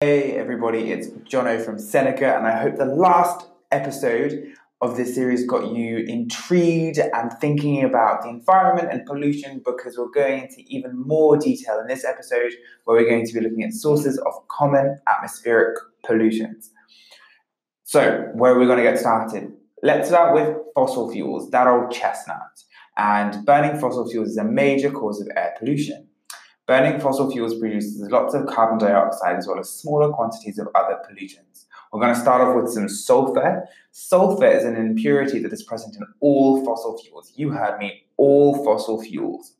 [0.00, 5.44] Hey everybody, it's Jono from Seneca, and I hope the last episode of this series
[5.44, 10.92] got you intrigued and thinking about the environment and pollution because we're going into even
[10.96, 12.52] more detail in this episode
[12.84, 16.70] where we're going to be looking at sources of common atmospheric pollutions.
[17.82, 19.50] So, where are we going to get started?
[19.82, 22.38] Let's start with fossil fuels, that old chestnut.
[22.96, 26.07] And burning fossil fuels is a major cause of air pollution.
[26.68, 30.98] Burning fossil fuels produces lots of carbon dioxide as well as smaller quantities of other
[31.08, 31.64] pollutants.
[31.90, 33.66] We're going to start off with some sulfur.
[33.92, 37.32] Sulfur is an impurity that is present in all fossil fuels.
[37.36, 39.54] You heard me, all fossil fuels.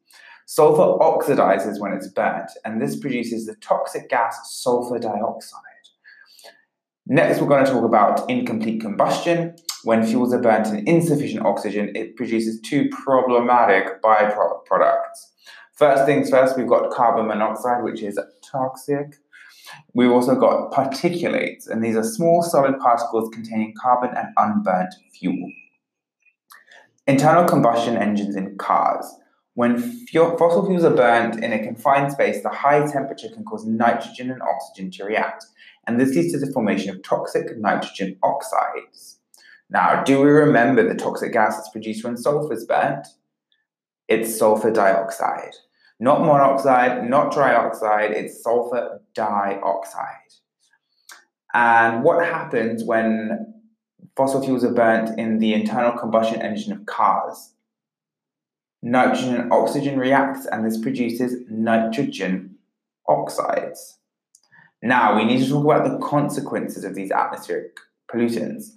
[0.44, 5.62] Sulfur oxidizes when it's burnt, and this produces the toxic gas sulfur dioxide.
[7.06, 9.56] Next, we're going to talk about incomplete combustion.
[9.84, 15.30] When fuels are burnt in insufficient oxygen, it produces two problematic byproducts.
[15.78, 19.14] First things first, we've got carbon monoxide, which is toxic.
[19.94, 25.52] We've also got particulates, and these are small solid particles containing carbon and unburnt fuel.
[27.06, 29.06] Internal combustion engines in cars.
[29.54, 33.64] When fuel, fossil fuels are burnt in a confined space, the high temperature can cause
[33.64, 35.46] nitrogen and oxygen to react,
[35.86, 39.20] and this leads to the formation of toxic nitrogen oxides.
[39.70, 43.06] Now, do we remember the toxic gas that's produced when sulfur is burnt?
[44.08, 45.54] It's sulfur dioxide.
[46.00, 50.32] Not monoxide, not trioxide, it's sulfur dioxide.
[51.52, 53.54] And what happens when
[54.16, 57.54] fossil fuels are burnt in the internal combustion engine of cars?
[58.80, 62.56] Nitrogen and oxygen reacts, and this produces nitrogen
[63.08, 63.98] oxides.
[64.80, 67.76] Now, we need to talk about the consequences of these atmospheric
[68.08, 68.70] pollutants.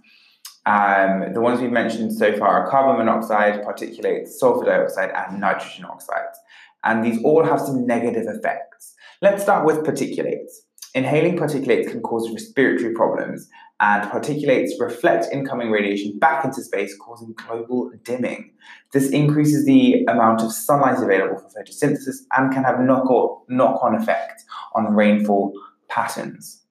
[0.66, 5.86] Um, the ones we've mentioned so far are carbon monoxide, particulates, sulfur dioxide, and nitrogen
[5.86, 6.40] oxides
[6.84, 8.96] and these all have some negative effects.
[9.22, 10.62] Let's start with particulates.
[10.94, 13.48] Inhaling particulates can cause respiratory problems,
[13.80, 18.52] and particulates reflect incoming radiation back into space, causing global dimming.
[18.92, 24.44] This increases the amount of sunlight available for photosynthesis and can have knock on effect
[24.76, 25.54] on rainfall
[25.88, 26.64] patterns.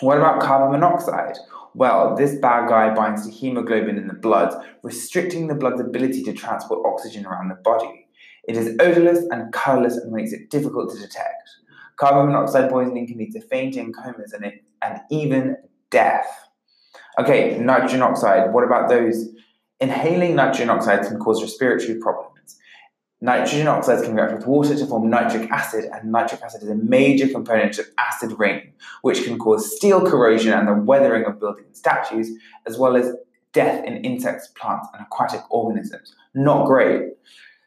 [0.00, 1.36] What about carbon monoxide?
[1.74, 6.32] Well, this bad guy binds to hemoglobin in the blood, restricting the blood's ability to
[6.32, 8.01] transport oxygen around the body.
[8.44, 11.48] It is odorless and colorless and makes it difficult to detect.
[11.96, 15.56] Carbon monoxide poisoning can lead to fainting, comas, and, and even
[15.90, 16.26] death.
[17.18, 18.52] Okay, nitrogen oxide.
[18.52, 19.28] What about those?
[19.80, 22.58] Inhaling nitrogen oxides can cause respiratory problems.
[23.20, 26.74] Nitrogen oxides can react with water to form nitric acid, and nitric acid is a
[26.74, 28.72] major component of acid rain,
[29.02, 32.30] which can cause steel corrosion and the weathering of buildings and statues,
[32.66, 33.14] as well as
[33.52, 36.16] death in insects, plants, and aquatic organisms.
[36.34, 37.12] Not great.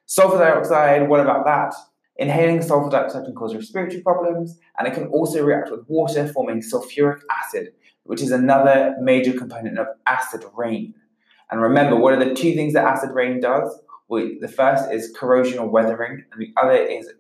[0.06, 1.74] Sulfur dioxide, what about that?
[2.18, 6.62] Inhaling sulfur dioxide can cause respiratory problems, and it can also react with water, forming
[6.62, 7.74] sulfuric acid,
[8.04, 10.94] which is another major component of acid rain.
[11.52, 13.80] And remember, what are the two things that acid rain does?
[14.08, 17.12] Well, the first is corrosion or weathering, and the other is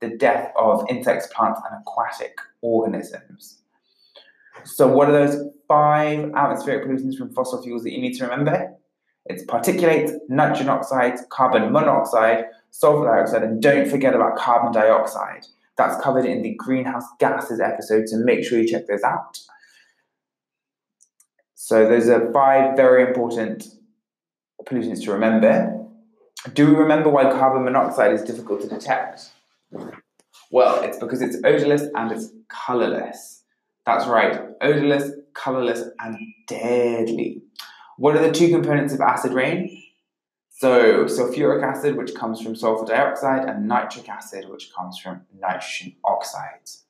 [0.00, 3.60] the death of insects, plants, and aquatic organisms.
[4.64, 8.74] So, what are those five atmospheric pollutants from fossil fuels that you need to remember?
[9.26, 15.46] It's particulates, nitrogen oxides, carbon monoxide, sulfur dioxide, and don't forget about carbon dioxide.
[15.78, 19.38] That's covered in the greenhouse gases episode, so make sure you check those out.
[21.54, 23.64] So, those are five very important
[24.64, 25.78] pollutants to remember.
[26.54, 29.30] Do we remember why carbon monoxide is difficult to detect?
[30.50, 33.44] Well, it's because it's odorless and it's colorless.
[33.86, 36.16] That's right, odorless, colorless, and
[36.46, 37.42] deadly.
[37.98, 39.82] What are the two components of acid rain?
[40.48, 45.96] So, sulfuric acid, which comes from sulfur dioxide, and nitric acid, which comes from nitrogen
[46.04, 46.84] oxides.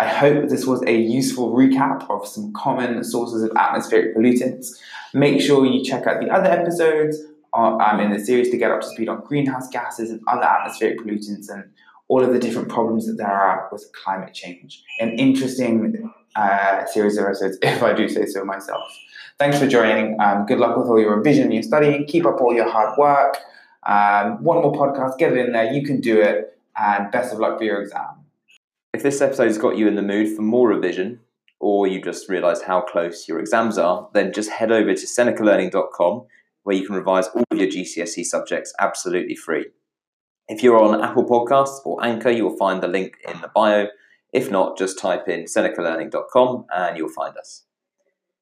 [0.00, 4.78] I hope this was a useful recap of some common sources of atmospheric pollutants.
[5.12, 7.20] Make sure you check out the other episodes
[7.52, 10.42] uh, um, in the series to get up to speed on greenhouse gases and other
[10.42, 11.70] atmospheric pollutants and
[12.08, 14.82] all of the different problems that there are with climate change.
[14.98, 18.82] An interesting uh, series of episodes, if I do say so myself.
[19.38, 20.20] Thanks for joining.
[20.20, 22.06] Um, good luck with all your revision your studying.
[22.06, 23.38] Keep up all your hard work.
[23.84, 25.72] Um, one more podcast, get it in there.
[25.72, 26.58] You can do it.
[26.76, 28.24] And best of luck for your exam.
[28.92, 31.20] If this episode's got you in the mood for more revision,
[31.60, 36.26] or you just realised how close your exams are, then just head over to senecalearning.com
[36.64, 39.66] where you can revise all of your GCSE subjects absolutely free.
[40.48, 43.86] If you're on Apple Podcasts or Anchor, you'll find the link in the bio.
[44.34, 47.62] If not, just type in senecalearning.com and you'll find us.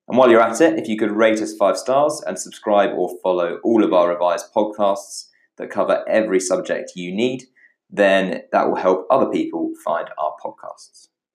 [0.08, 3.16] And while you're at it, if you could rate us five stars and subscribe or
[3.22, 5.26] follow all of our revised podcasts
[5.58, 7.44] that cover every subject you need,
[7.90, 11.08] then that will help other people find our podcasts.